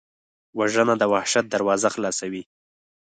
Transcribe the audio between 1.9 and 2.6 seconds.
خلاصوي